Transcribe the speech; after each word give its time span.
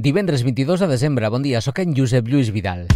Divendres 0.00 0.42
22 0.44 0.80
de 0.80 0.86
desembre, 0.88 1.28
bon 1.28 1.42
dia, 1.44 1.60
sóc 1.60 1.76
en 1.82 1.90
Josep 1.92 2.24
Lluís 2.32 2.48
Vidal. 2.54 2.86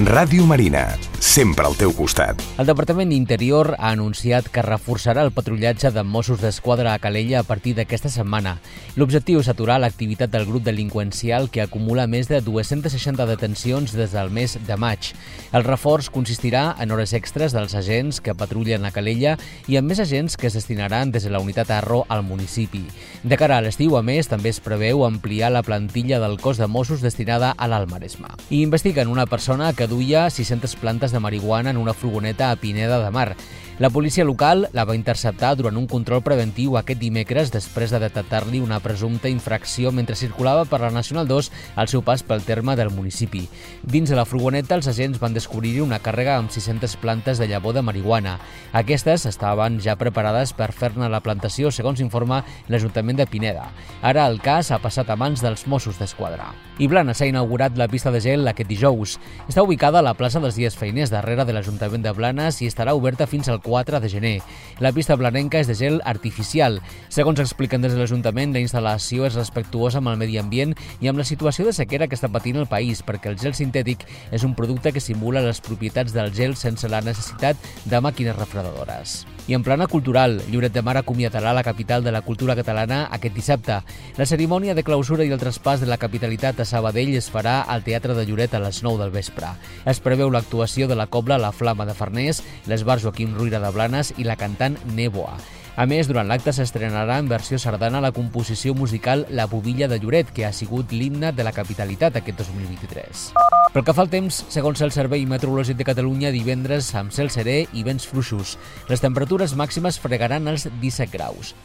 Ràdio 0.00 0.46
Marina, 0.48 0.86
sempre 1.24 1.64
al 1.64 1.72
teu 1.74 1.90
costat. 1.96 2.42
El 2.60 2.68
Departament 2.68 3.08
d'Interior 3.08 3.70
ha 3.78 3.94
anunciat 3.94 4.50
que 4.52 4.62
reforçarà 4.62 5.22
el 5.24 5.32
patrullatge 5.32 5.88
de 5.90 6.02
Mossos 6.04 6.42
d'Esquadra 6.44 6.92
a 6.92 7.00
Calella 7.00 7.38
a 7.40 7.46
partir 7.48 7.72
d'aquesta 7.78 8.10
setmana. 8.12 8.58
L'objectiu 9.00 9.40
és 9.40 9.48
aturar 9.48 9.78
l'activitat 9.80 10.28
del 10.30 10.44
grup 10.44 10.66
delinqüencial 10.68 11.48
que 11.48 11.64
acumula 11.64 12.04
més 12.06 12.28
de 12.28 12.42
260 12.44 13.24
detencions 13.26 13.96
des 13.96 14.12
del 14.12 14.28
mes 14.30 14.58
de 14.68 14.76
maig. 14.76 15.14
El 15.56 15.64
reforç 15.64 16.10
consistirà 16.12 16.66
en 16.78 16.92
hores 16.92 17.16
extres 17.16 17.56
dels 17.56 17.72
agents 17.74 18.20
que 18.20 18.36
patrullen 18.36 18.84
a 18.84 18.92
Calella 18.92 19.38
i 19.66 19.80
en 19.80 19.88
més 19.88 20.04
agents 20.04 20.36
que 20.36 20.52
es 20.52 20.58
destinaran 20.60 21.10
des 21.10 21.24
de 21.24 21.32
la 21.32 21.40
unitat 21.40 21.72
Arro 21.72 22.04
al 22.12 22.22
municipi. 22.22 22.84
De 23.24 23.40
cara 23.40 23.56
a 23.56 23.64
l'estiu, 23.64 23.96
a 23.96 24.04
més, 24.04 24.28
també 24.28 24.52
es 24.52 24.60
preveu 24.60 25.06
ampliar 25.08 25.50
la 25.50 25.64
plantilla 25.64 26.20
del 26.20 26.36
cos 26.36 26.60
de 26.60 26.68
Mossos 26.68 27.00
destinada 27.00 27.54
a 27.56 27.66
l'Almaresma. 27.66 28.36
I 28.50 28.60
investiguen 28.60 29.08
una 29.08 29.24
persona 29.24 29.72
que 29.72 29.88
duia 29.88 30.28
600 30.28 30.76
plantes 30.76 31.13
de 31.14 31.20
marihuana 31.20 31.70
en 31.70 31.78
una 31.78 31.94
furgoneta 31.94 32.50
a 32.50 32.56
Pineda 32.56 33.02
de 33.02 33.10
Mar. 33.10 33.36
La 33.80 33.90
policia 33.90 34.22
local 34.22 34.68
la 34.70 34.84
va 34.86 34.94
interceptar 34.94 35.56
durant 35.58 35.74
un 35.74 35.88
control 35.90 36.20
preventiu 36.22 36.76
aquest 36.78 37.00
dimecres 37.00 37.48
després 37.50 37.90
de 37.90 37.98
detectar-li 37.98 38.60
una 38.62 38.76
presumpta 38.78 39.26
infracció 39.26 39.90
mentre 39.90 40.14
circulava 40.14 40.62
per 40.70 40.78
la 40.78 40.92
Nacional 40.94 41.26
2 41.26 41.48
al 41.74 41.90
seu 41.90 42.04
pas 42.06 42.22
pel 42.22 42.44
terme 42.46 42.76
del 42.78 42.92
municipi. 42.94 43.48
Dins 43.82 44.12
de 44.12 44.14
la 44.14 44.28
furgoneta, 44.30 44.76
els 44.78 44.86
agents 44.86 45.18
van 45.18 45.34
descobrir 45.34 45.80
una 45.82 45.98
càrrega 45.98 46.36
amb 46.38 46.54
600 46.54 46.94
plantes 47.02 47.42
de 47.42 47.48
llavor 47.50 47.74
de 47.74 47.82
marihuana. 47.82 48.36
Aquestes 48.70 49.26
estaven 49.26 49.80
ja 49.82 49.98
preparades 49.98 50.54
per 50.54 50.70
fer-ne 50.70 51.10
la 51.10 51.22
plantació, 51.26 51.74
segons 51.74 51.98
informa 51.98 52.44
l'Ajuntament 52.70 53.18
de 53.18 53.26
Pineda. 53.26 53.72
Ara 54.06 54.28
el 54.30 54.38
cas 54.38 54.70
ha 54.70 54.78
passat 54.78 55.10
a 55.10 55.18
mans 55.18 55.42
dels 55.42 55.66
Mossos 55.66 55.98
d'Esquadra. 55.98 56.52
I 56.78 56.86
Blanes 56.86 57.18
s'ha 57.18 57.26
inaugurat 57.26 57.74
la 57.78 57.90
pista 57.90 58.14
de 58.14 58.22
gel 58.22 58.46
aquest 58.46 58.70
dijous. 58.70 59.18
Està 59.48 59.66
ubicada 59.66 59.98
a 59.98 60.06
la 60.06 60.14
plaça 60.14 60.38
dels 60.42 60.54
Dies 60.54 60.78
Feiners, 60.78 61.10
darrere 61.10 61.42
de 61.46 61.54
l'Ajuntament 61.54 62.06
de 62.06 62.14
Blanes, 62.14 62.62
i 62.62 62.70
estarà 62.70 62.94
oberta 62.94 63.26
fins 63.30 63.50
al 63.50 63.63
4 63.64 63.98
de 64.00 64.12
gener. 64.12 64.34
La 64.78 64.92
pista 64.94 65.16
blanenca 65.18 65.58
és 65.58 65.70
de 65.70 65.74
gel 65.78 66.00
artificial. 66.04 66.80
Segons 67.08 67.42
expliquen 67.42 67.82
des 67.82 67.94
de 67.94 67.98
l'Ajuntament, 67.98 68.54
la 68.54 68.62
instal·lació 68.62 69.26
és 69.26 69.38
respectuosa 69.38 69.98
amb 69.98 70.12
el 70.12 70.20
medi 70.20 70.38
ambient 70.38 70.76
i 71.00 71.10
amb 71.10 71.18
la 71.18 71.26
situació 71.26 71.66
de 71.66 71.74
sequera 71.74 72.06
que 72.06 72.18
està 72.18 72.30
patint 72.30 72.60
el 72.60 72.70
país, 72.70 73.02
perquè 73.02 73.32
el 73.32 73.40
gel 73.40 73.56
sintètic 73.58 74.06
és 74.30 74.46
un 74.46 74.54
producte 74.54 74.92
que 74.92 75.02
simula 75.02 75.42
les 75.42 75.64
propietats 75.64 76.14
del 76.14 76.30
gel 76.34 76.54
sense 76.60 76.90
la 76.92 77.02
necessitat 77.02 77.58
de 77.84 78.04
màquines 78.04 78.38
refredadores. 78.38 79.24
I 79.46 79.52
en 79.52 79.62
plana 79.62 79.86
cultural, 79.86 80.40
Lloret 80.48 80.72
de 80.72 80.80
Mar 80.80 80.96
acomiadarà 80.96 81.52
la 81.52 81.62
capital 81.62 82.02
de 82.02 82.12
la 82.12 82.22
cultura 82.22 82.56
catalana 82.56 83.02
aquest 83.12 83.34
dissabte. 83.36 83.76
La 84.16 84.24
cerimònia 84.24 84.72
de 84.74 84.82
clausura 84.82 85.26
i 85.26 85.32
el 85.34 85.40
traspàs 85.40 85.82
de 85.84 85.88
la 85.90 85.98
capitalitat 86.00 86.62
a 86.62 86.64
Sabadell 86.64 87.12
es 87.18 87.28
farà 87.28 87.58
al 87.68 87.84
Teatre 87.84 88.16
de 88.16 88.24
Lloret 88.24 88.54
a 88.56 88.62
les 88.64 88.80
9 88.82 89.02
del 89.02 89.12
vespre. 89.12 89.50
Es 89.84 90.00
preveu 90.00 90.32
l'actuació 90.32 90.88
de 90.88 90.96
la 90.96 91.08
cobla 91.12 91.36
La 91.36 91.52
Flama 91.52 91.84
de 91.84 91.92
Farners, 91.92 92.40
l'esbar 92.66 93.02
Joaquim 93.02 93.34
Ruira 93.36 93.60
de 93.60 93.72
Blanes 93.74 94.14
i 94.16 94.24
la 94.24 94.38
cantant 94.40 94.78
Neboa. 94.96 95.36
A 95.76 95.84
més, 95.90 96.08
durant 96.08 96.28
l'acte 96.30 96.54
s'estrenarà 96.54 97.18
en 97.20 97.28
versió 97.28 97.58
sardana 97.58 98.00
la 98.00 98.14
composició 98.16 98.72
musical 98.78 99.26
La 99.28 99.44
Bubilla 99.50 99.90
de 99.90 99.98
Lloret, 99.98 100.32
que 100.32 100.46
ha 100.46 100.54
sigut 100.56 100.94
l'himne 100.94 101.34
de 101.36 101.44
la 101.44 101.52
capitalitat 101.52 102.16
aquest 102.16 102.40
2023. 102.46 103.34
Pel 103.74 103.82
que 103.82 103.90
fa 103.90 104.04
al 104.04 104.06
temps, 104.06 104.36
segons 104.54 104.78
el 104.86 104.92
Servei 104.94 105.24
Meteorològic 105.26 105.74
de 105.80 105.86
Catalunya, 105.88 106.30
divendres 106.30 106.92
amb 106.94 107.10
cel 107.10 107.26
serè 107.34 107.66
i 107.74 107.82
vents 107.82 108.06
fluixos. 108.06 108.54
Les 108.86 109.02
temperatures 109.02 109.50
màximes 109.58 109.98
fregaran 109.98 110.46
els 110.46 110.70
17 110.70 111.10
graus. 111.10 111.58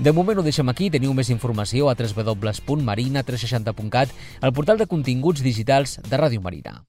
De 0.00 0.08
moment 0.16 0.40
ho 0.40 0.44
deixem 0.46 0.64
aquí, 0.72 0.88
teniu 0.88 1.12
més 1.12 1.28
informació 1.28 1.92
a 1.92 1.94
www.marina360.cat, 1.98 4.08
al 4.40 4.56
portal 4.56 4.80
de 4.80 4.88
continguts 4.88 5.44
digitals 5.44 6.00
de 6.00 6.16
Ràdio 6.16 6.40
Marina. 6.40 6.80